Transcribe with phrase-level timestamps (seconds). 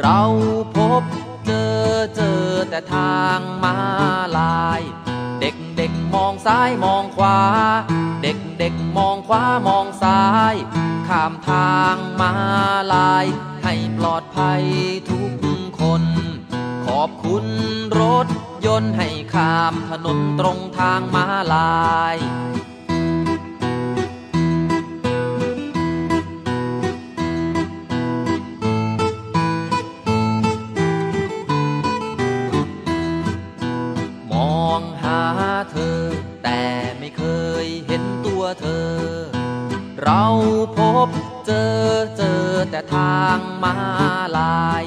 [0.00, 0.22] เรา
[0.76, 1.02] พบ
[1.46, 3.76] เจอเจอแต่ทางมา
[4.38, 4.80] ลาย
[5.40, 7.38] เด็กเด็กมองซ้ายมองขวา
[8.22, 10.54] เด็กเด็กมองขวามองซ้าย
[11.08, 12.32] ข้ามทางมา
[12.94, 13.26] ลาย
[13.64, 14.62] ให้ปลอดภัย
[15.10, 15.30] ทุก
[15.80, 16.02] คน
[16.86, 17.44] ขอบคุณ
[18.00, 18.26] รถ
[18.66, 22.16] ยนต์ให้ข้ามถนนตรงทางมาลาย
[40.08, 40.26] เรา
[40.78, 41.08] พบ
[41.46, 41.84] เจอ
[42.16, 43.74] เจอแต่ทางมา
[44.38, 44.84] ลาย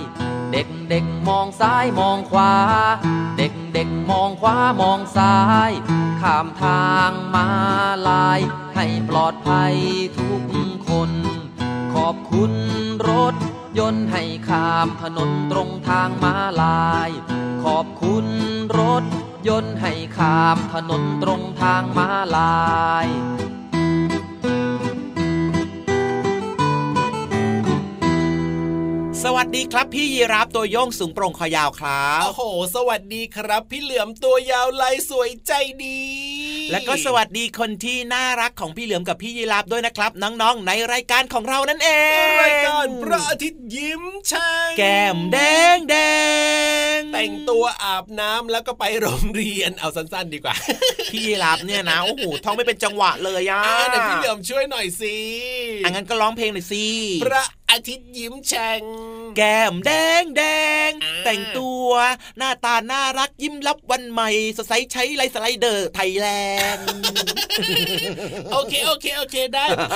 [0.51, 2.53] เด็กเด็กมองซ้ายมองขวา
[3.37, 5.35] เด็กเด็กมองขวามองซ้า
[5.69, 5.71] ย
[6.21, 7.47] ข้ามทางมา
[8.09, 8.39] ลาย
[8.75, 9.75] ให้ปลอดภัย
[10.17, 10.43] ทุก
[10.89, 11.11] คน
[11.93, 12.53] ขอบคุณ
[13.09, 13.35] รถ
[13.79, 17.09] ยนต์ให้ข้ามถนนตรงทางมาลาย
[17.63, 18.25] ขอบคุณ
[18.79, 19.03] รถ
[19.47, 22.59] ยนต์ให้ข้ามถนนตรงทางมาลา
[23.05, 23.07] ย
[29.25, 32.41] สวัสดีครับพี่ยีรับตัวโยงสูงโปร่งคอยาวครับโอ้โห
[32.75, 35.51] สวัสดีครับ พี่เหลือมตัวยาวลายสวยใจ
[35.85, 36.01] ดี
[36.71, 41.89] และก็สวัสดีคนที่น่ารักของพี่เหลือมกับพี่ยีรับด้วยนะครับ น้องๆ ในรายการของเรานั่นเอ
[42.27, 45.37] งรายการพระอาทิตย์ยิ้มช่างแก้มแด
[45.75, 45.95] งแด
[46.97, 50.55] งแต่งตัวอาบน้ำแล้วก็ไปโรงเรียนเอาสั้นๆ ดีกว่า
[51.11, 55.15] พี่ยีรับเนี่ยนะโอ้โหท่องไม่เป็นจังหวะเลยอะอ่าเดี๋ยวพี่เหลือมช่วยหน่อยสิ
[55.85, 56.85] อะงั้นก็ร้องเพลงหน่อยสิ
[57.23, 58.81] พระ อาทิตย์ยิ้มแฉ่ง
[59.37, 59.91] แก้มแด
[60.21, 60.43] งแด
[60.89, 61.89] งอ่าแต่งตัว
[62.37, 66.27] หน้าตาน่ารักยิ้มรับวันใหม่สดใสใช้ไลฟ์สไลเดอร์ไทยแล
[66.75, 66.87] นด์
[68.53, 69.93] โอเคโอเคโอเคได้พ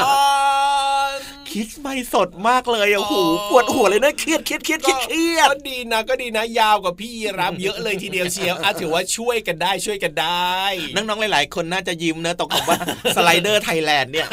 [1.17, 1.19] ร
[1.53, 10.57] คิดไม่สดมากเลยอะโอ้โหอ๋อปวดหัวเลยนะเครียดเครียดเครียดเครียดเครียดก็ดีนะก็ดีนะยาวกว่าพี่ยีรับเยอะเลยทีเดียวเชียวอะถือว่าช่วยกันได้ช่วยกันได้
[10.95, 12.77] น้องๆหลายๆ คนน่าจะยิ้มนะตรงคำว่า
[13.15, 14.27] สไลเดอร์ไทยแลนด์เนี่ย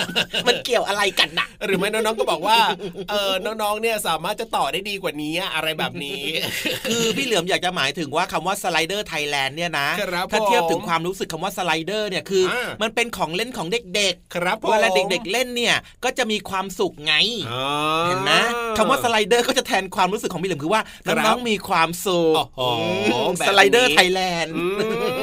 [0.46, 2.58] มันเกี่ยวอะไรกันนะหรือไม่น้องๆก็บอกว่า
[3.10, 6.22] เออน้องๆเนี่ยสามารถจะต่อได้ดีกว่านี้อะไรแบบนี้
[6.88, 17.09] คือพี่เหลือมอยากจะหมายถึงว่าคำว่าสไลเดอร์ไทยแลนด์เนี่ยนะครับถ้าเทียบถึงความรู้สึกคำว่าสไลเดอร์เนี่ยคืออามันเป็นของเล่นของเด็กครับผมเวลาเด็กๆเล่นเนี่ยก็จะมีความสุขไง
[17.52, 17.66] อ๋อ
[18.06, 18.32] เห็นไหม
[18.78, 24.64] คำว่าสไลเดอร์ก็จะแทนความรู้สึกของพี่เหลือมคือว่าครับน้องๆมีความสุขโอ้โหอืมแบบนี้สไลเดอร์ไทยแลนด์อื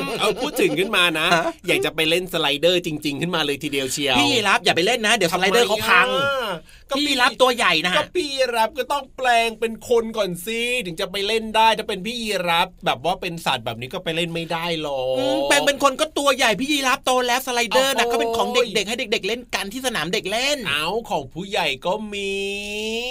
[0.04, 6.47] มเอาพูดถึงขึ้นมานะฮะอยากจะไปเล่นสไลเดอร์จริง ๆ ขึ้นมาเลยทีเดียวเชียวพี่รับอย่าไปเล่นนะ เดี๋ยวสไลเดอร์เขาพังทำไมอะ
[6.90, 22.32] ก็พี่รับตัวใหญ่นะก็พี่ยีรับก็ต้องแปลงเป็นคนก่อนสิถึงจะไปเล่นได้ถ้าเป็นพี่ยีรับแบบว่าเป็นสัตว์แบบนี้ก็ไปเล่นไม่ได้หรอกอืมแปลงเป็นคนก็ตัวใหญ่พี่ยีรับโตแล้วสไลเดอร์นะโอ้โหก็เป็นของเด็กๆ ให้เด็ก ๆ เล่นกันที่สนามเด็กเล่นเอาของผู้ใหญ่ก็มี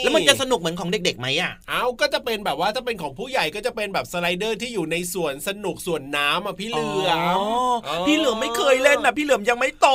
[0.02, 9.88] แล้วมันจะสนุกเหมือนของเด็กๆไหมอะเอาก็จะเป็นแบบว่าถ้าเป็นของผู้ใหญ่ก็จะเป็นแบบสไลเดอร์ที่อยู่ในสวนสนุกสวนน้ำอะพี่เหลือมอ๋อพี่เหลือมไม่เคยเล่นนะพี่เหลือมยังไม่โต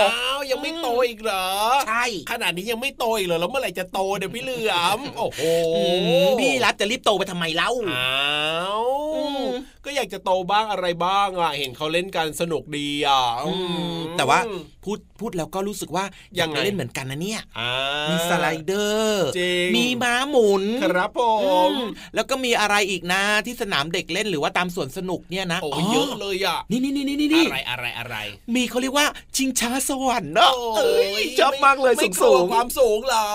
[0.00, 1.48] อ้าวยังไม่โตอีกเหรอ
[1.88, 5.40] ใช่ขนาดนี้ยังไม่โตอีกเหรอแล้วเมื่อไหร่จะโตเดี๋ยวพี่เหลือมโอ้โห
[5.76, 5.82] อื
[6.26, 8.14] มพี่รับจะรีบโตไปทำไมเล่าอ้า
[8.82, 9.44] วอืม
[9.84, 13.52] ก็อยากจะโตบ้างอะไรบ้างอะเห็นเขาเล่นกันสนุกดีอะอื
[13.94, 14.38] มแต่ว่า
[14.84, 16.04] พูดพูดแล้วก็รู้สึกว่า
[16.36, 17.72] อยากยังไงจะเล่นเหมือนกันนะเนี่ยอ่า
[18.10, 21.76] มีสไลเดอร์จริงมีม้าหมุนครับผอืมม
[22.14, 28.16] แล้วก็มีอะไรอีกนะที่สนามเด็กเล่นหรือว่าตามสวนสนุกเนี่ยนะโอ้ยเยอะเลยอะนี่นี่นี่นี่นี่อะไรอะไรอะไร
[28.54, 29.06] มีเขาเรียกว่า
[29.36, 33.28] ชิงช้าสวรรค์เนาะโอ้เอ้ยชอบมากเลยไม่สูงกลัวสูงความสูงเหรอ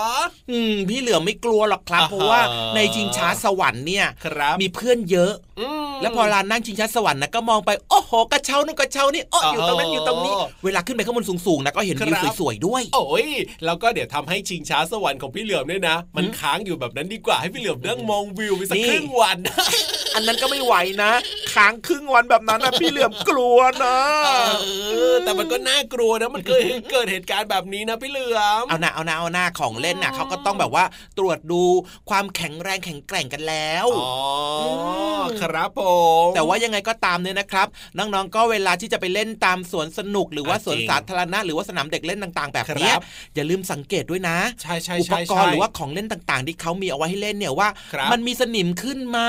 [0.50, 2.40] อืม พี่เหลือมไม่กลัวหรอกครับอ่าฮะเพราะว่า
[2.74, 13.28] ในชิงช้าสวรรค์เนี่ยครับมีเพื่อนเยอะอืมแล้วพอลานนั่งชิงช้าสวรรค์นะก็มองไปโอ้โหกระเช้านู่นกระเช้านี่โอ้อยู่ตรงนั้นอยู่ตรงนี้อ๋อเวลาขึ้นไปข้างบนสูงๆนะก็เห็นวิวครับสวยๆด้วย โอ้ย
[13.64, 19.50] แล้วก็เดี๋ยวทำให้ชิงช้าสวรรค์ของพี่เหลือมเนี่ยนะ มันค้างอยู่แบบนั้นดีกว่าให้พี่เหลือมนั่งมองวิวไปสักนี่ครึ่งวันอ
[20.14, 21.10] อันนั้นก็ไม่ไหวนะ
[21.54, 23.96] ค้างครึ่งวันแบบนั้นนะพี่เหลือมกลัวนะ
[25.24, 26.62] แต่มันก็น่ากลัวนะมันเกิด
[26.92, 30.84] เกิดเหตุการณ์แบบนี้นะพี่เหลือมเอาหน้าเอาหน้าเอาหน้าของเล่นน่ะเขาก็ต้องแบบว่า
[31.18, 31.62] ตรวจดู
[32.10, 34.12] ความแข็งแรงแข็งแกร่งกันแล้วอ๋อ
[35.40, 35.82] ครับผ
[36.24, 37.68] มแต่ว่ายังไงก็ตามเนี่ยนะครับ
[37.98, 42.90] น้องๆก็เวลาที่จะไปเล่นตามสวนสนุก หรือว่าสวนสาธารณะหรือว่าสนามเด็กเล่นต่างๆ แบบนี้
[43.34, 47.68] อย่าลืมสังเกตด้วยนะใช่ใช่อุปกรณ์หรือว่าของเล่นต่างๆ ที่เขามีเอาไว้ให้เล่นเนี่ยว่า
[48.12, 49.20] มันมีสนิมขึ้นไหม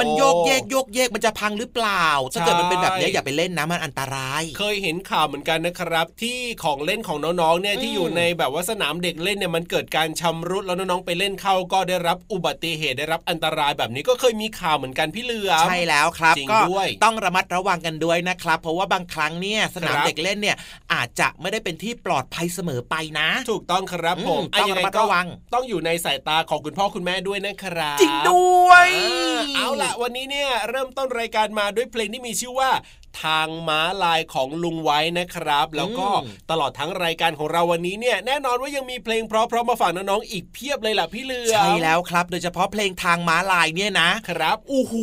[0.00, 16.58] มันโยกแยกโยกแยกมันจะพังหรือเปล่า ถ้าเกิดมันเป็นแบบนี้อย่าไปเล่นนะมันอันตราย เคยเห็นข่าวเหมือนกันนะครับ ที่ของเล่นของน้องๆเนี่ยที่อยู่ในแบบว่าสนามเด็กเล่นเนี่ยมันเกิดการชำรุดแล้วน้องๆไปเล่นเข้าก็ได้รับอุบัติเหตุได้รับอันตรายแบบนี้ก็เคยมีข่าวเหมือนกันพี่เหลือใช่แล้วครับก็
[17.04, 20.56] ต้องระมัดระวังกันด้วยนะครับ เพราะว่าบางครั้งเนี่ยสนามเด็กเล่นเนี่ย
[20.92, 28.88] อาจจะไม่ได้เป็นที่ปลอดภัยเสมอไปนะ ถูกต้องครับผมต้องระมัดระวัง ต้องอยู่ในสายตาของคุณพ่อคุณแม่ด้วยนะครับจริงด้วย
[29.56, 32.70] เอาล่ะวันนี้เนี่ยเริ่มต้นรายการมาด้วยเพลงที่มีชื่อว่า
[33.24, 36.08] ทางม้าลายของลุงไว้นะครับ แล้วก็
[36.50, 44.94] ตลอดทั้งรายการของเราวันนี้เนี่ยแน่นอนว่ายังมีเพลงเพราะๆมาฝากน้องๆอีกเพียบเลยล่ะพี่เลือใช่แล้วครับ โดยเฉพาะเพลงทางม้าลายเนี่ยนะครับโอ้โห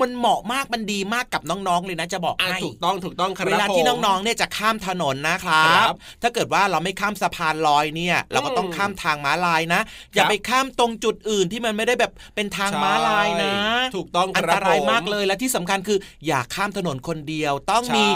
[0.00, 5.92] มันเหมาะมากมันดีมากกับน้องๆเลยนะจะบอกให้ถูกต้องถูกต้องครับเวลาที่น้องๆเนี่ยจะข้ามถนนนะครับ
[6.22, 9.80] ถ้าเกิดว่าเราไม่ข้ามสะพานลอยเนี่ย เราก็ต้องข้ามทางม้าลายนะ
[10.14, 13.52] อย่าไปข้ามตรงจุดอื่นที่มันไม่ได้แบบเป็นทางม้าลายนะ
[13.96, 18.06] ถูกต้องอันตรายมากเลยและที่สำคัญคืออย่าข้ามถนนคนเดียวต้องมี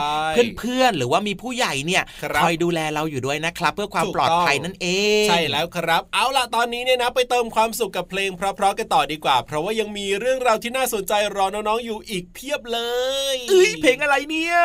[0.59, 2.03] เพื่อนๆหรือว่ามีผู้ใหญ่เนี่ย
[2.43, 4.89] คอยดูแลเราอยู่ด้วยนะครับ เพื่อความปลอดภัยนั่นเอ
[5.25, 12.81] ง ใช่แล้วครับ เอาล่ะตอนนี้เนี่ยนะ ไปเติมความสุขกับเพลงเพราะๆกันต่อดีกว่า เพราะว่ายังมีเรื่องราวที่น่าสนใจรอน้องๆอยู่อีกเพียบเล
[13.35, 14.57] ยเอ้ยเพลงอะไรเนี่ย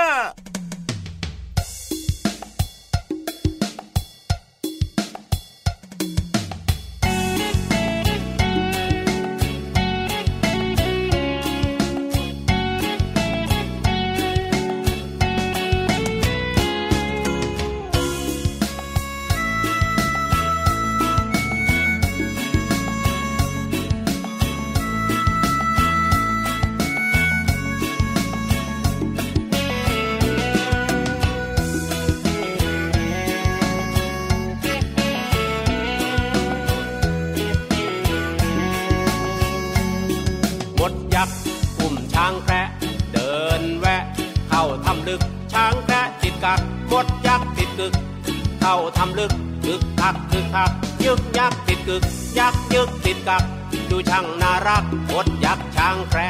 [51.37, 52.03] ยักติดกึก
[52.39, 53.43] ยักยึกติดกัก
[53.89, 56.21] ดูช่างน่ารักหดยักช่างแคร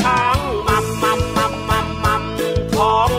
[0.00, 2.22] ช่างมัมมัมมัมมัมมัม
[2.74, 3.10] ทอง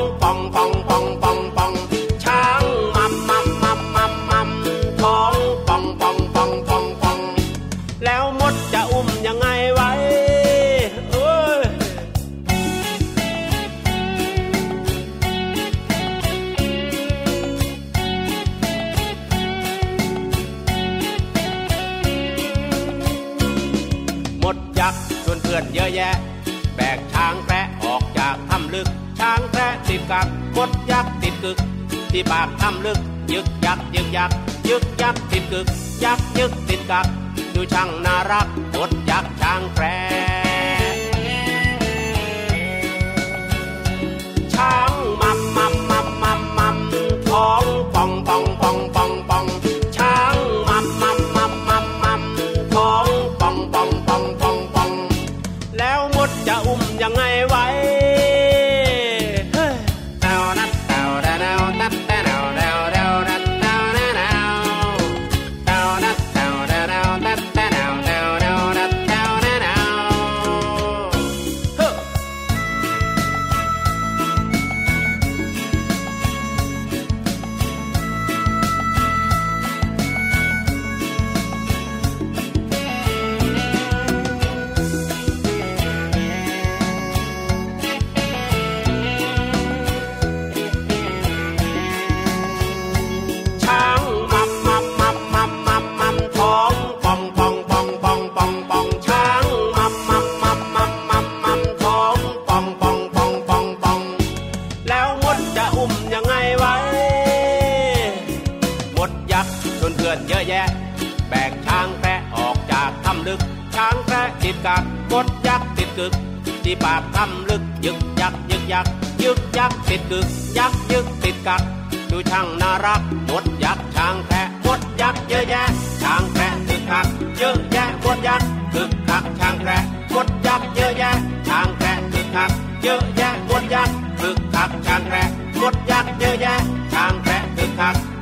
[32.12, 33.00] ที่ปากทำลึก
[33.34, 34.32] ยึกยักยึกยัก
[34.70, 35.68] ยึกยักติดกึก
[36.04, 37.08] ยักยึกติดกัก
[37.54, 39.86] ดูช่างน่ารักกดยักช่างแกร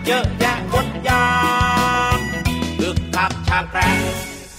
[0.07, 1.25] เยอะแยะคนยา
[2.17, 2.25] กษ์
[2.79, 3.87] คึกคักชาแกระ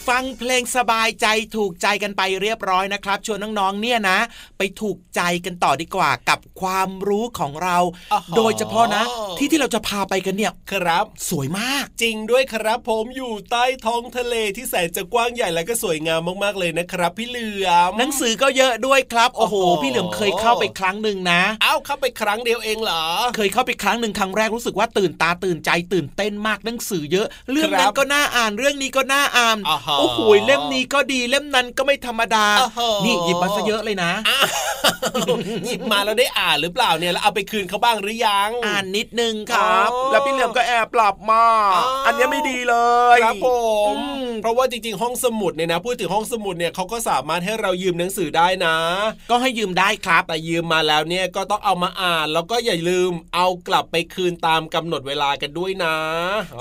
[0.09, 4.19] ฟังเพลงสบายใจถูกใจกันไปเรียบร้อยนะครับ ชวนน้องๆเนี่ยนะ
[4.59, 7.77] ไปถูกใจกันต่อดีกว่ากับความรู้ของเรา
[8.13, 9.05] อ๋อโดยเฉพาะนะ
[9.39, 23.05] ที่ที่เราจะพาไปกันเนี่ยครับ สวยมากจริงด้วยครับผมอยู่ใต้ท้องทะเลที่แสนจะกว้างใหญ่และก็สวยงามมากๆเลยนะครับ พี่เหลือมหนังสือก็เยอะด้วยครับโอ้โหโอ้โหพี่เหลือมเคยเข้าไปครั้งหนึ่งนะเอ้าเข้าไปครั้งเดียวเองเหรอ
[23.37, 34.47] เคยเข้าไปครั้งหนึ่งครั้งแรกรู้สึกว่าตื่นตาตื่นใจตื่นเต้นมากหนังสือเยอะ เรื่องนั้คนรับก็น่าอ่านเรื่องนี้ก็น่าอ่านอ่าฮะโอ้โหเล่มนี้ก็ดีเล่มนั้นก็ไม่ธรรมดาโอ้โหนี่หยิบมาซะเยอะเลยนะอ้าว
[35.65, 42.77] หยิบมาแล้วได้อ่านหรือเปล่าเนี่ยแล้วเอาไปคืนเขาบ้างหรือยัง อ่านนิดนึงครับอ๋อแล้วพี่เหลือมก็แอบหลับมาอ๋ออัอันเนี้ยไม่ดีเล
[43.17, 43.49] ยครับผ
[43.93, 48.77] มอืมเพราะว่าจริงๆ ห้องสมุดเนี่ยนะพูดถึงห้องสมุดเนี่ยเขาก็สามารถให้เรายืมหนังสือได้นะ
[49.31, 55.95] ก็ให้ยืมได้ครับแต่ยืมมาแล้วเนี่ยก็ต้องเอามาอ่าน แล้วก็อย่าลืมเอากลับไปคืนตามกำหนดเวลากันด้วยนะ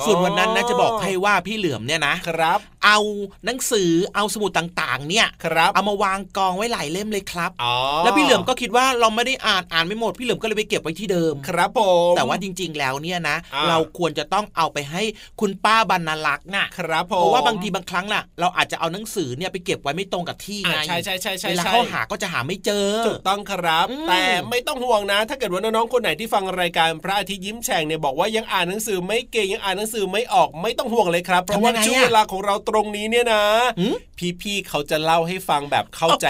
[0.06, 3.00] ส่วนวันนั้นนะจะบอกให้ว่าพี่เหลือมเนี่ยนะครับ เอา
[3.46, 15.04] หนังสือเอาสมุดต่างๆ เนี่ยครับเอามาวางกองไว้หลายเล่มเลยครับอ๋อแล้วพี่เหลือมก็คิดว่าเราไม่ได้อ่านอ่านไม่หมดพี่เหลือมก็เลยไปเก็บไว้ที่เดิมครับผมแต่ว่าจริง ๆ แล้วเนี่ยนะอ่าเราควรจะต้องเอาไปให้
[15.42, 33.44] คุณป้าบรรณลักษณ์น่ะครับผมเพราะว่าบางทีบางครั้งน่ะเราอาจจะเอาหนังสือเนี่ยไปเก็บไว้ไม่ตรงกับที่อ่าไงใช่ใช่ใช่ใช่เวลาใช่เขาหาก็จะหาไม่เจอถูกต้องครับอืมแต่ไม่ต้องห่วงนะ ถ้าเกิดว่าน้องๆคนไหนที่ฟังรายการพระอาทิตย์ยิ้มแฉ่งเนี่ยบอกว่ายังอ่านหนังสือไม่เก่งยังอ่านหนังสือไม่ออกไม่ต้องห่วงเลยครับเพราะว่าทำยังไงอะช่วงเวลาของเราตรงนี้เนี่ยนะ
[33.80, 33.96] หืม
[34.42, 36.28] พี่ๆเขาจะเล่าให้ฟังแบบเข้าใจ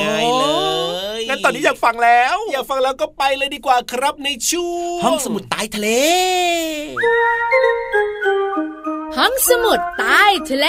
[0.00, 0.44] ง่ายๆเล
[1.18, 5.88] ยงั้นตอนนี้อยากฟังแล้ว อยากฟังแล้วก็ไปเลยดีกว่าครับในช่วงห้องสมุดใต้ทะเล
[9.16, 10.66] ห้องสมุดใต้ทะเล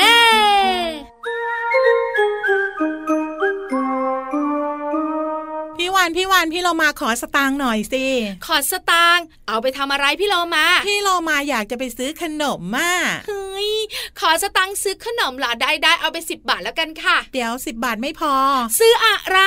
[5.78, 8.06] พี่วานพี่วานพี่เรามาขอสตางค์หน่อยสิ
[8.46, 12.92] ขอสตางค์เอาไปทำอะไรพี่โลมา พี่เรามาอยากจะไปซื้อขนมมา
[13.28, 13.66] เฮ้ ย
[14.20, 18.34] ขอสตางค์ซื้อขนมเหรอได้ได้เอาไปสิบบาทแล้วกันค่ะ เดี๋ยวสิบบาทไม่พอ
[18.80, 19.40] ซื้ออะไร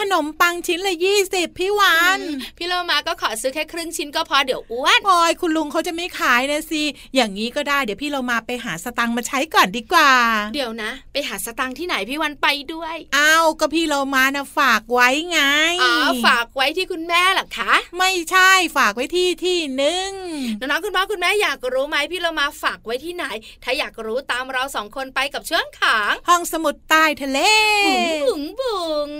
[0.00, 6.82] ขนมปังชิ้นละยี่สิบพี่วานอืมพี่โลมาก็ขอซื้อแค่ครึ่งชิ้นก็พอเดี๋ยวอ้วนพลอยคุณลุงเขาจะไม่ขายนะสิ
[7.14, 10.10] อย่างนี้ก็ได้เดี๋ยวพี่เรามาไปหาสตังค์มาใช้ก่อนดีกว่า
[10.54, 15.40] เดี๋ยวนะ ไปหาสตางค์ที่ไหนพี่วันไปด้วยอ้าวก็พี่เรามานะฝากไว้ไง
[15.82, 15.92] อ๋อ
[16.26, 20.10] ฝากไว้ที่คุณแม่เหรอคะไม่ใช่ฝากไว้ที่ที่หนึ่ง
[20.58, 23.24] น้องๆคุณพ่อคุณแม่อยากรู้ไหมพี่โลมาฝากไว้ที่ไหน
[23.64, 27.38] ถ้าอยากรู้ตามเราสองคนไปกับเชื่องขาง ห้องสมุดใต้ทะเล
[28.26, 29.10] บุ๋งบุ๋ง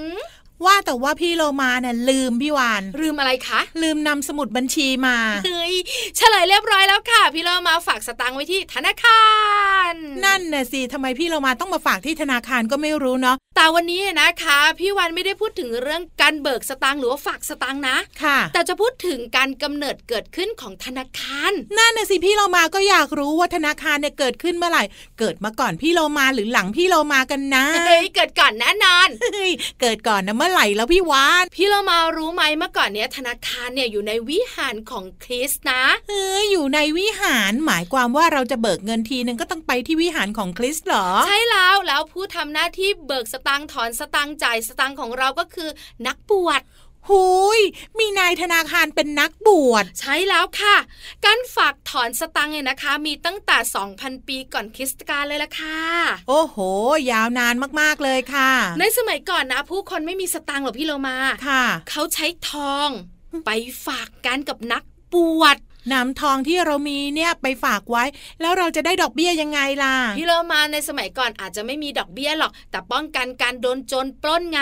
[0.66, 5.16] ว่าแต่ว่าพี่โลมาน่ะลืมพี่วาน ลืมอะไรคะ ลืมนำสมุดบัญชีมา
[5.46, 5.74] เฮ้ย
[6.16, 9.24] เฉลยเรียบร้อยแล้วค่ะ พี่โลมาฝากสตางค์ไว้ที่ธนาคา
[9.92, 24.82] ร นั่นน่ะสิทำไมพี่โลมาต้องมาฝากที่ธนาคารก็ไม่รู้เนาะแต่วันนี้นะคะ พี่วันไม่ได้พูดถึงเรื่องการเบิกสตางค์หรือว่าฝากสตางค์นะค่ะ แต่จะพูดถึงการกำเนิดเกิดขึ้นของธนาคารนั่นน่ะสิพี่โลมาก็อยากรู้ว่าธนาคารเนี่ยเกิดขึ้นเมื่อไหร่
[25.18, 45.70] เกิดมาก่อนพี่โลมาหรือหลังพี่โลมากันนะเฮ้ยเกิดก่อนแน่นอนเฮ้ยเกิดก่อนนะเมื่อไหร่แล้วพี่วาน พี่เรามารู้ไหมเมื่อก่อนเนี้ยธนาคารเนี่ยอยู่ในวิหารของคริสต์นะเฮ้ยอยู่ในวิหารหมายความว่าเราจะเบิกเงินทีนึงก็ต้องไปที่วิหารของคริสต์เหรอ ใช่แล้วแล้วผู้ทำหน้าที่เบิกสตางค์ถอนสตางค์จ่ายสตางค์ของเราก็คือ
[46.06, 46.60] นักบวช
[47.10, 47.26] หุ
[47.58, 47.60] ย
[47.98, 50.76] มีนายธนาคารเป็นนักบวช ใช่แล้วค่ะ
[51.24, 53.56] การฝากถอนสตางค์เนี่ยนะคะ มีตั้งแต่
[53.92, 55.80] 2,000 ปีก่อนคริสตกาลเลยล่ะค่ะ
[56.28, 56.56] โอ้โห
[57.10, 61.16] ยาวนานมากๆเลยค่ะ ในสมัยก่อนนะ ผู้คนไม่มีสตางค์หรอกพี่เรามา
[61.48, 62.88] ค่ะ เขาใช้ทอง
[63.46, 63.50] ไป
[63.86, 64.82] ฝากกันกับนัก
[65.14, 65.56] บวช
[65.92, 68.04] นำทองที่เรามีเนี่ยไปฝากไว้
[68.40, 74.60] แล้วเราจะได้ดอกเบี้ยยังไงล่ะพี่เรามาในสมัยก่อนอาจจะไม่มีดอกเบี้ยหรอก แต่ป้องกันการโดนโจรปล้นไง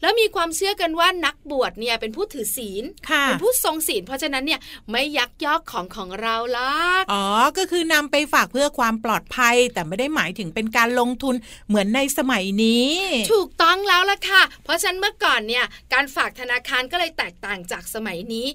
[0.00, 7.24] แล้วมีความเชื่อกันว่านักบวชเนี่ยเป็นผู้ถือศีลค่ะเป็นผู้ทรงศีล เพราะฉะนั้นเนี่ยไม่ยักยอกของของเราลักอ๋อ
[7.58, 11.34] ก็คือนำไปฝากเพื่อความปลอดภัย แต่ไม่ได้หมายถึงเป็นการลงทุน
[11.68, 12.90] เหมือนในสมัยนี้
[13.32, 18.46] ถูกต้องแล้วล่ะค่ะ เพราะฉะนั้นเมื่อก่อนเนี่ยการฝากธนาคารก็เลยแตกต่างจากสมัยนี้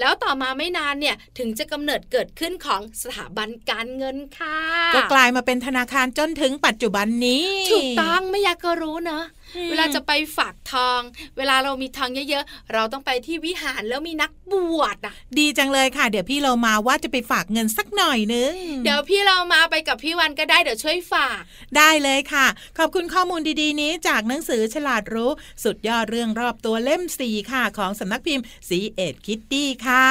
[0.00, 4.58] แล้วต่อมาไม่นานเนี่ยถึงจะกำเนิดเกิดขึ้นของสถาบันการเงินค่ะ
[4.94, 11.00] ก็กลายมาเป็นธนาคารจนถึงปัจจุบันนี้ ถูกต้องไม่อยากก็รู้เนอะอืม เวลาจะไปฝากทอง
[11.36, 18.52] เวลาเรามีทองเยอะๆ เราต้องไปที่วิหารแล้วมีนักบวชอะดีจังเลยค่ะ เดี๋ยวพี่เรามาว่าจะไปฝากเงินสักหน่อยนึง
[18.84, 21.40] เดี๋ยวพี่เรามาไปกับพี่วันก็ได้เดี๋ยวช่วยฝาก
[21.76, 22.46] ได้เลยค่ะ
[22.78, 25.30] ขอบคุณข้อมูลดีๆ นี้จากหนังสือฉลาดรู้
[25.64, 30.08] สุดยอดเรื่องรอบตัวเล่มสี่ค่ะ ของสำนักพิมพ์สีเอ็ดคิตตี้ค่ะ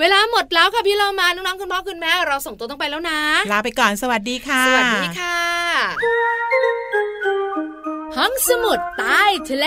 [0.00, 3.20] เวลาหมดแล้วค่ะพี่เรามา น้องๆ คุณพ่อคุณแม่ เราส่งตัวต้องไปแล้วนะ
[3.52, 7.09] ลาไปก่อน สวัสดีค่ะ สวัสดีค่ะ
[8.16, 9.66] ห้องสมุดใต้ทะเล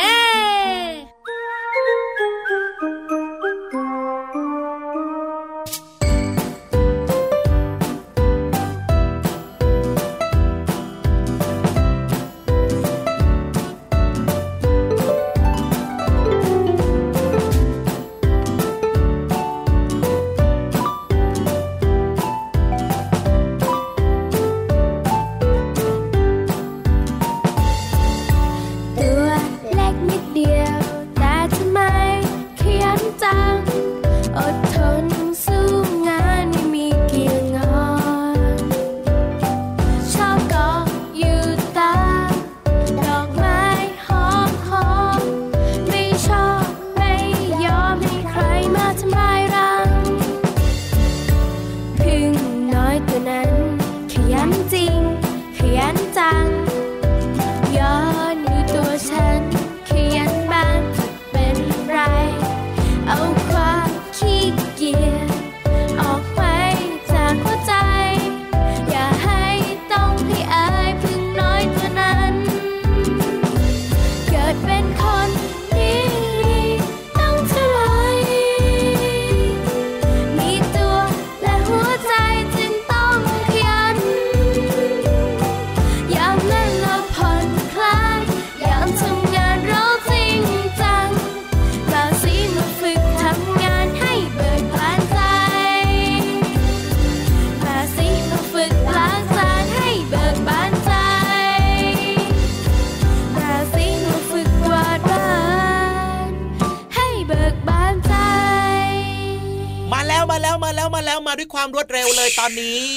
[111.54, 112.88] ความรวดเร็วเลยตอนนี้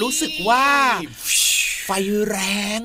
[0.00, 0.66] รู้สึกว่า
[1.86, 1.90] ไฟ
[2.28, 2.38] แร
[2.78, 2.80] ง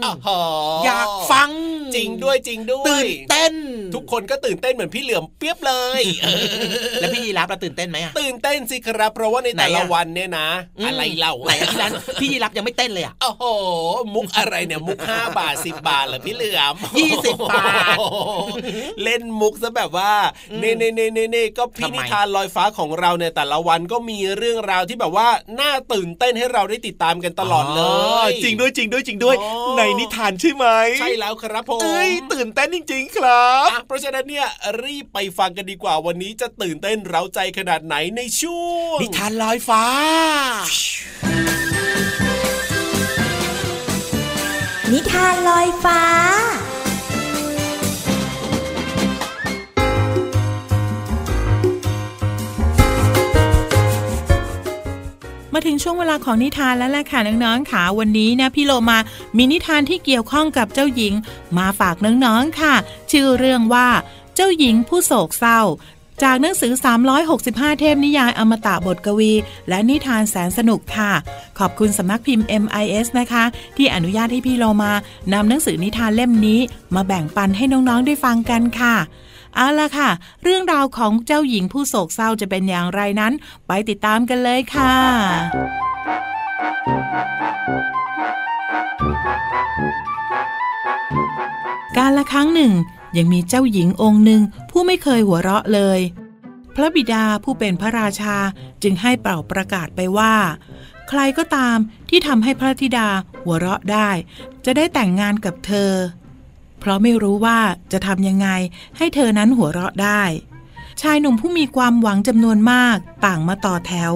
[0.86, 1.52] อยากฟัง
[1.96, 3.54] จริงด้วยจริงด้วยตื่นเต้น
[3.96, 6.04] ทุกคนก็ตื่นเต้นเหมือนพี่เหลือมเปียบเลย
[7.00, 10.48] แล้วพี่ยีรับเราตื่นเต้นไหมตื่นเต้นสิครับ เพราะว่าในแต่ละวันเนี่ยนะ
[10.86, 11.92] อะไรเล่าไหนที่ร้าน
[12.22, 13.44] พี่ยีรับยังไม่เต้นเลยอะโอ้โห
[14.16, 17.98] มุกอะไรเนี่ยมุกห้าบาทสิบาทเหรอพี่เหลือมยี่สิบบาท
[19.04, 20.14] เล่นมุกซะแบบว่า
[20.60, 25.28] เน่เน่เน่เน่เน่ก็พี่นิทานลอยฟ้าของเราเนี่ยแต่ละวันก็มีเรื่องราวที่แบบว่า
[25.60, 27.82] น่าตื่นเต้นให้เราได้ติดตามกันตลอดเล
[28.28, 29.36] ย จริงด้วยจริงด้วยจริงด้วย
[29.78, 30.66] ในนิทานใช่ไหม
[31.00, 34.48] ใช่แล้วครับผมเอ้ยตื่นเต้นจริง ๆ ครับเพราะฉะนั้นเนี่ย
[34.84, 39.84] รีบไปฟังกันดีกว่าวันนี้จะตื่นเต้นเร้าใจขนาดไหนในช่วงนิทานลอยฟ้า
[44.92, 46.00] นิทานลอยฟ้า
[55.66, 59.00] ถึงช่วงเวลาของนิทานแล้วแหละค่ะน้องๆค่ะวันนี้นะพี่โลมา
[59.38, 61.14] มีนิทานที่เกี่ยวข้องกับเจ้าหญิง
[61.58, 62.76] มาฝากน้องๆค่ะ
[63.12, 63.88] ชื่อเรื่องว่า
[64.36, 65.62] เจ้าหญิงผู้โศกเศร้า
[66.24, 66.74] จากหนังสือ
[67.28, 69.34] 365 เทพนิยายอมตะบทกวี
[69.70, 71.12] และนิทานแสนสนุกค่ะ
[71.60, 73.44] ขอบคุณสำนักพิมพ์ MIS นะคะ
[73.78, 74.92] ที่อนุญาตให้พี่โลมา
[75.34, 76.60] นำหนังสือนิทานเล่มนี้
[76.96, 78.96] มาแบ่งปันให้น้องๆได้ฟังกันค่ะ
[79.56, 80.10] เอาละค่ะ
[80.44, 83.34] เรื่องราวของเจ้าหญิงผู้โศกเศร้าจะเป็นอย่างไรนั้น
[83.68, 84.96] ไปติดตามกันเลยค่ะ
[91.98, 92.74] การละครั้งหนึ่ง
[93.18, 96.00] ยังมีเจ้าหญิงองค์หนึ่งผู้ไม่เคยหัวเราะเลย
[96.76, 98.38] พระบิดาผู้เป็นพระราชา
[98.84, 100.34] จึงให้เป่าประกาศไปว่า
[101.10, 101.78] ใครก็ตาม
[102.10, 103.08] ที่ทำให้พระธิดา
[103.44, 104.10] หัวเราะได้
[104.66, 105.92] จะได้แต่งงานกับเธอ
[106.82, 107.60] เพราะไม่รู้ว่า
[107.92, 108.48] จะทำยังไง
[108.98, 110.24] ให้เธอนั้นหัวเราะได้
[111.02, 114.14] ชายหนุ่มผู้มีความหวังจำนวนมาก ต่างมาต่อแถว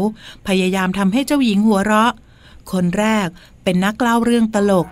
[0.48, 2.14] พยายามทำให้เจ้าหญิงหัวเราะ
[2.72, 3.28] คนแรก
[3.64, 4.88] เป็นนักเล่าเรื่องตลก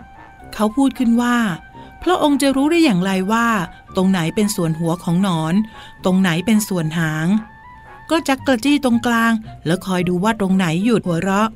[0.54, 1.38] เขาพูดขึ้นว่า
[2.04, 3.48] พระองค์จะรู้ได้อย่างไรว่า
[3.96, 5.54] ตรงไหนเป็นส่วนหัวของหนอน
[6.06, 7.28] ตรงไหนเป็นส่วนหาง
[8.10, 9.32] ก็จักกระจี้ตรงกลาง
[9.66, 11.50] แล้วคอยดูว่าตรงไหนหยุดหัวเราะ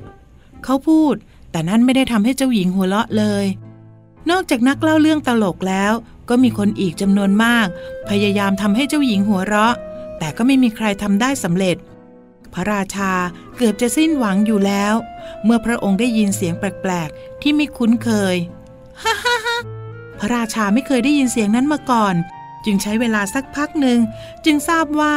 [0.64, 1.14] เขาพูด
[1.50, 3.44] แต่นั่นไม่ได้ทำให้เจ้าหญิงหัวเราะเลย
[4.30, 5.92] นอกจากนักเล่าเรื่องตลกแล้ว
[6.28, 7.66] ก็มีคนอีกจำนวนมาก
[8.08, 9.74] พยายามทำให้เจ้าหญิงหัวเราะ
[10.18, 11.76] แต่ก็ไม่มีใครทำได้สำเร็จ
[12.54, 13.12] พระราชา
[13.56, 14.94] เกือบจะสิ้นหวังอยู่แล้ว
[15.44, 18.36] เมื่อพระองค์ได้ยินเสียงแปลกๆ ที่ไม่คุ้นเคย
[19.02, 19.58] ฮ่าฮ่าฮ่า
[20.18, 22.14] พระราชาไม่เคยได้ยินเสียงนั้นมาก่อน
[22.64, 23.98] จึงใช้เวลาสักพักหนึ่ง
[24.44, 25.14] จึงทราบว่า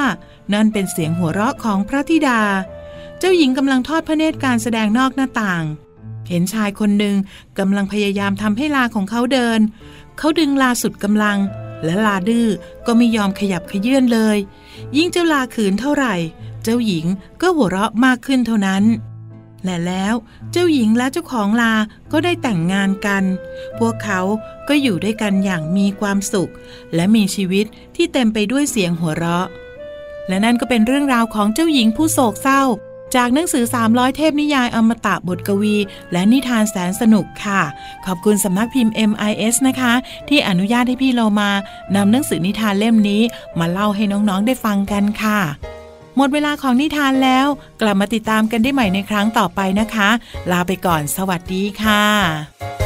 [0.53, 2.41] นั่นเป็นเสียงหัวเราะของพระธิดา
[3.19, 5.63] เจ้าหญิงกำลังทอดพระเนตรการแสดงนอกหน้าต่าง
[6.31, 7.15] เห็นชายคนหนึ่ง
[7.59, 9.59] กำลังพยายามทำให้ลาของเขาเดิน
[10.17, 11.37] เขาดึงลาสุดกำลัง
[11.85, 12.47] และลาดื้อ
[12.85, 14.37] ก็ไม่ยอมขยับขยื่นเลย
[14.97, 16.15] ยิ่งเจ้าลาขืนเท่าไหร่
[16.63, 17.05] เจ้าหญิง
[17.41, 18.83] ก็หัวเราะมากขึ้นเท่านั้น
[19.63, 20.15] และแล้ว
[20.51, 21.73] เจ้าหญิงและเจ้าของลา
[22.11, 23.23] ก็ได้แต่งงานกัน
[23.79, 24.21] พวกเขา
[24.67, 26.51] ก็อยู่ด้วยกันอย่างมีความสุข
[26.95, 27.65] และมีชีวิต
[27.95, 29.47] ที่เต็มไปด้วยเสียงหัวเราะ
[30.27, 32.63] และนั่นก็เป็นเรื่องราวของเจ้าหญิงผู้โศกเศร้า
[33.15, 35.75] จากหนังสือ 300 เทพนิยายอมตะบทกวี
[36.11, 37.61] และนิทานแสนสนุกค่ะ
[38.05, 39.93] ขอบคุณสำนักพิมพ์ MIS นะคะ
[40.29, 41.49] ที่อนุญาตให้พี่เรามา
[41.95, 43.21] นำหนังสือนิทานเล่มนี้
[43.59, 45.39] มาเล่าให้น้องๆได้ฟังกันค่ะ
[46.17, 47.47] หมดเวลาของนิทานแล้ว
[47.81, 50.09] กลับมาติดตามกันได้ใหม่ในครั้งต่อไปนะคะ
[50.51, 52.80] ลาไปก่อนสวัสดีค่ะ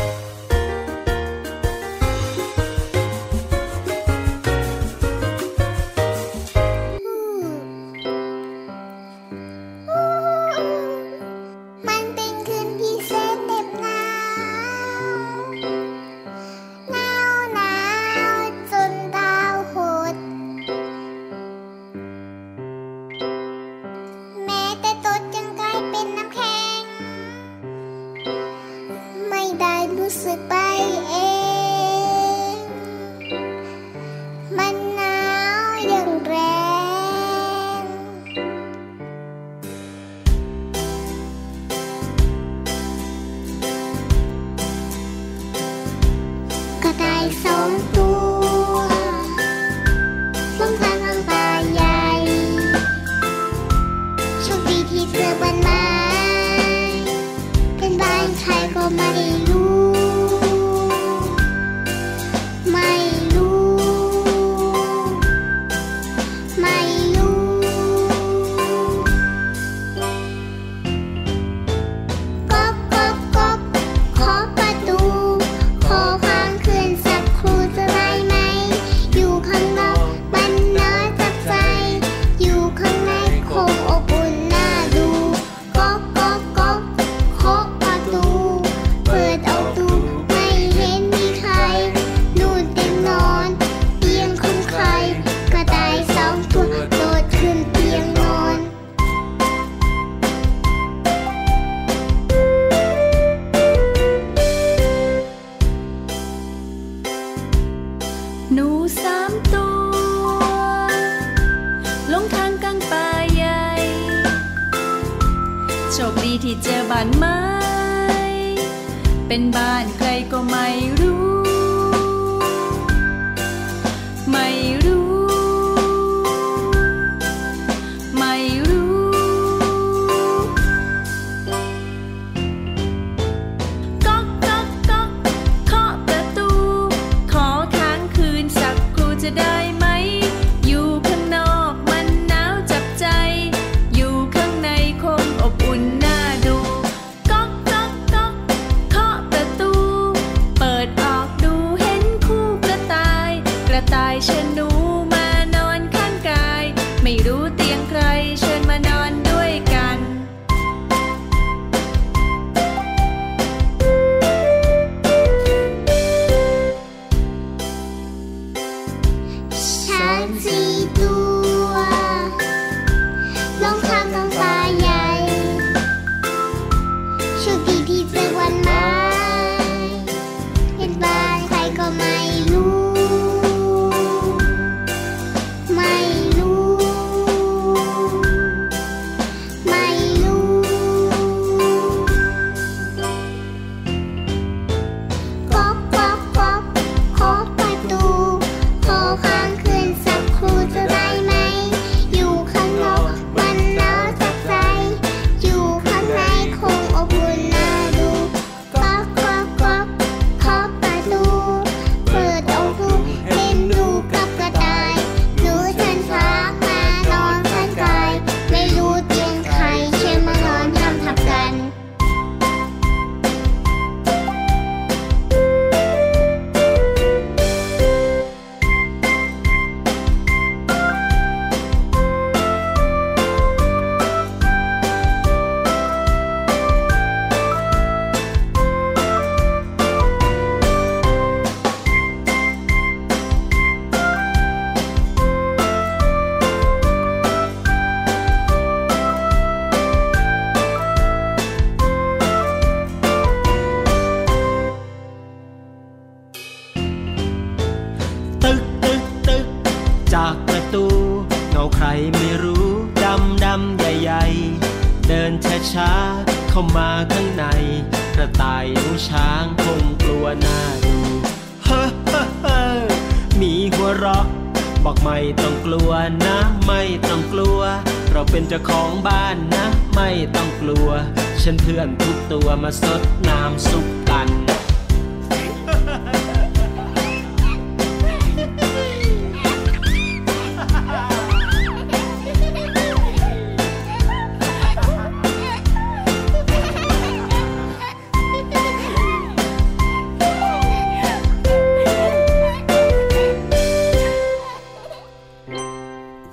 [283.55, 284.27] ดน้ำซุปกัน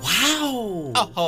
[0.05, 0.51] ว้าว
[0.95, 1.19] โอ้โห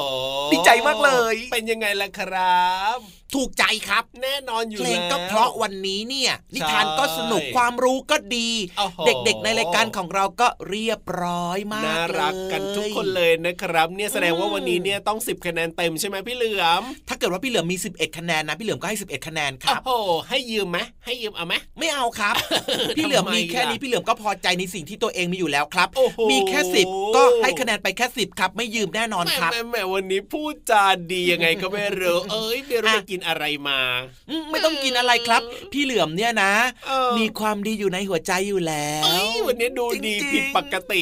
[0.51, 2.65] ดีใจมากเลยเป็นยังไงล่ะครั
[2.97, 22.35] บ ถูกใจครับ แน่นอนอยู่เพลงแล้วก็เพราะวันนี้เนี่ย นิทานใช่ก็สนุกความรู้ก็ดีโอ้โหเด็กๆ ในรายการของเราก็เรียบร้อยมากน่ารักกันทุกคนเลยนะครับ เนี่ยแสดงว่าวันนี้เนี่ยต้อง 10 คะแนนเต็มใช่ไหมพี่เหลือม ถ้าเกิดว่าพี่เหลือมมี 11 คะแนนนะพี่เหลือมก็ให้ 11 คะแนนครับโอ้โหให้ยืมไหมให้ยืมเอาไหมไม่เอาครับ
[22.97, 33.79] พี่เหลือมมีแค่นี้พี่เหลือมก็พอใจในสิ่งที่ตัวเองมีอยู่แล้วครับโอ้โหมีแค่สิบก็ให้คะแนนไปแค่สิบครับไม่ยืมแน่นอนแหม่ครับแหม่แหม่วันนี้พูดจาดียังไงก็ไม่รู้เอ้ยไม่รู้อะไปกินอะไรมา
[34.29, 35.41] อืมไม่ต้องกินอะไรครับ
[35.73, 36.53] พี่เหลือมเนี่ยนะ
[36.87, 41.01] เออมีความดีอยู่ในหัวใจอยู่แล้เอ้วยวันนี้ดูดีจริงๆผิดปกติ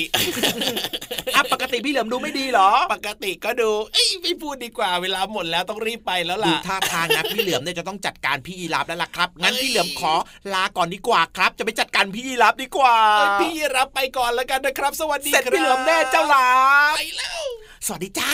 [1.36, 10.14] อะปกติพี่เหลือมดูไม่ดีเหรอ ปกติก็ดูเอ้ยไม่พูดดีกว่าเวลาหมดแล้วต้องรีบไปแล้วดูล่ะท่าทางนะพี่เหลือมเนี่ยจะต้องจัดการพี่ยีรับแล้วล่ะครับ งั้นเอ้ยพี่เหลือมขอ
[10.54, 16.48] ลาก่อนดีกว่าครับ จะไปจัดการพี่ยีรับดีกว่าเอ้ยพี่รับไปก่อนแล้วกันนะครับ สวัสดีเสร็จครับพี่เหลือมแน่เจ้าหลา
[16.96, 17.44] ไปแล้ว
[17.86, 18.34] สวัสดีจ้า